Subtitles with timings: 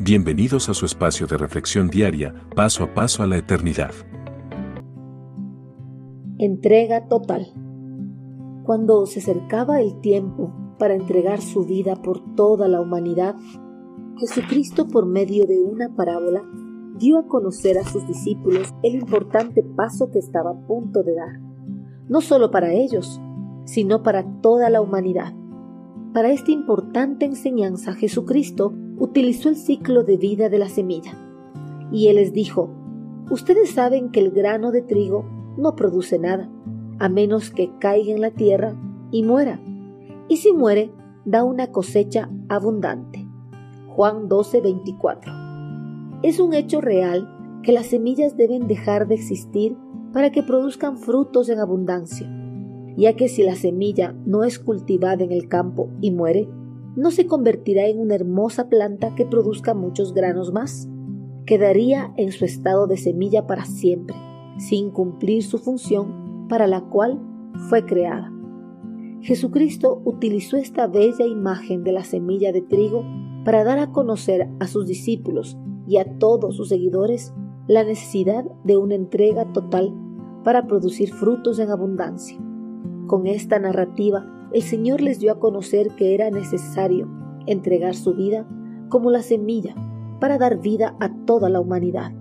[0.00, 3.92] Bienvenidos a su espacio de reflexión diaria, paso a paso a la eternidad.
[6.36, 7.46] Entrega total.
[8.64, 13.36] Cuando se acercaba el tiempo para entregar su vida por toda la humanidad,
[14.18, 16.42] Jesucristo por medio de una parábola
[16.98, 21.40] dio a conocer a sus discípulos el importante paso que estaba a punto de dar,
[22.08, 23.20] no solo para ellos,
[23.64, 25.34] sino para toda la humanidad.
[26.12, 31.16] Para esta importante enseñanza Jesucristo utilizó el ciclo de vida de la semilla.
[31.90, 32.70] Y él les dijo,
[33.30, 35.24] ustedes saben que el grano de trigo
[35.56, 36.50] no produce nada,
[36.98, 38.74] a menos que caiga en la tierra
[39.10, 39.60] y muera.
[40.28, 40.92] Y si muere,
[41.24, 43.26] da una cosecha abundante.
[43.88, 46.20] Juan 12:24.
[46.22, 47.30] Es un hecho real
[47.62, 49.76] que las semillas deben dejar de existir
[50.12, 52.28] para que produzcan frutos en abundancia,
[52.96, 56.48] ya que si la semilla no es cultivada en el campo y muere,
[56.96, 60.88] no se convertirá en una hermosa planta que produzca muchos granos más.
[61.46, 64.16] Quedaría en su estado de semilla para siempre,
[64.58, 67.20] sin cumplir su función para la cual
[67.68, 68.32] fue creada.
[69.20, 73.04] Jesucristo utilizó esta bella imagen de la semilla de trigo
[73.44, 75.56] para dar a conocer a sus discípulos
[75.86, 77.34] y a todos sus seguidores
[77.66, 79.94] la necesidad de una entrega total
[80.44, 82.38] para producir frutos en abundancia.
[83.06, 87.08] Con esta narrativa, el Señor les dio a conocer que era necesario
[87.46, 88.46] entregar su vida
[88.88, 89.74] como la semilla
[90.20, 92.12] para dar vida a toda la humanidad.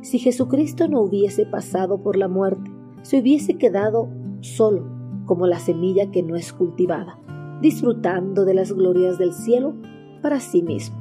[0.00, 2.68] Si Jesucristo no hubiese pasado por la muerte,
[3.02, 4.08] se hubiese quedado
[4.40, 4.88] solo
[5.24, 7.16] como la semilla que no es cultivada,
[7.62, 9.76] disfrutando de las glorias del cielo
[10.20, 10.96] para sí mismo.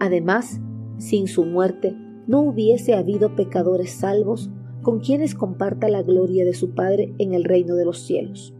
[0.00, 0.58] Además,
[0.96, 1.94] sin su muerte,
[2.26, 7.44] no hubiese habido pecadores salvos con quienes comparta la gloria de su Padre en el
[7.44, 8.54] reino de los cielos.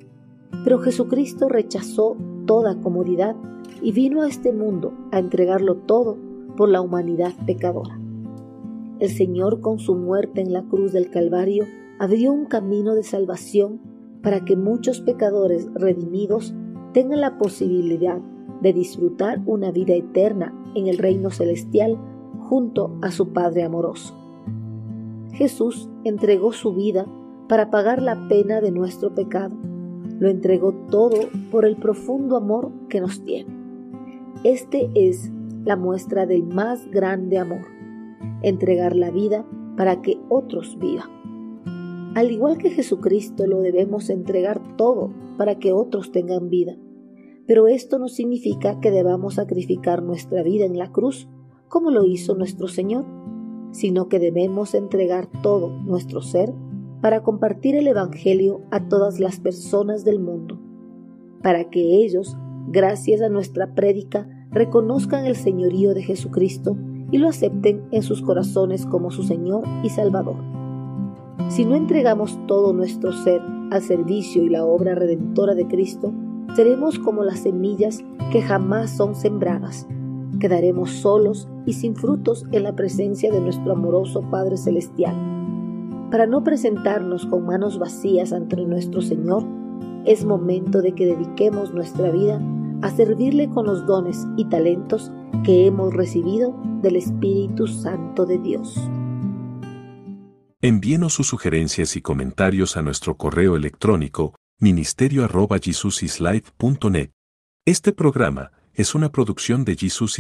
[0.65, 3.37] Pero Jesucristo rechazó toda comodidad
[3.81, 6.17] y vino a este mundo a entregarlo todo
[6.57, 7.99] por la humanidad pecadora.
[9.01, 11.65] El Señor con su muerte en la cruz del Calvario
[11.99, 13.81] abrió un camino de salvación
[14.23, 16.55] para que muchos pecadores redimidos
[16.93, 18.21] tengan la posibilidad
[18.61, 21.99] de disfrutar una vida eterna en el reino celestial
[22.49, 24.15] junto a su Padre amoroso.
[25.33, 27.07] Jesús entregó su vida
[27.49, 29.57] para pagar la pena de nuestro pecado
[30.23, 33.53] lo entregó todo por el profundo amor que nos tiene.
[34.45, 35.33] Este es
[35.65, 37.67] la muestra del más grande amor,
[38.41, 39.45] entregar la vida
[39.77, 42.13] para que otros vivan.
[42.15, 46.77] Al igual que Jesucristo lo debemos entregar todo para que otros tengan vida.
[47.49, 51.29] Pero esto no significa que debamos sacrificar nuestra vida en la cruz
[51.67, 53.05] como lo hizo nuestro Señor,
[53.73, 56.55] sino que debemos entregar todo nuestro ser
[57.03, 60.59] para compartir el Evangelio a todas las personas del mundo,
[61.43, 62.37] para que ellos,
[62.69, 66.77] gracias a nuestra prédica, reconozcan el señorío de Jesucristo
[67.11, 70.37] y lo acepten en sus corazones como su Señor y Salvador.
[71.49, 73.43] Si no entregamos todo nuestro ser
[73.73, 76.15] al servicio y la obra redentora de Cristo,
[76.55, 79.89] seremos como las semillas que jamás son sembradas.
[80.39, 85.42] Quedaremos solos y sin frutos en la presencia de nuestro amoroso Padre Celestial
[86.13, 89.47] para no presentarnos con manos vacías ante nuestro Señor,
[90.05, 92.39] es momento de que dediquemos nuestra vida
[92.83, 95.11] a servirle con los dones y talentos
[95.43, 98.77] que hemos recibido del Espíritu Santo de Dios.
[100.61, 107.11] Envíenos sus sugerencias y comentarios a nuestro correo electrónico ministerio.jesusislife.net.
[107.65, 110.11] Este programa es una producción de Jesus